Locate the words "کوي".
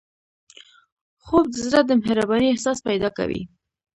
3.17-3.41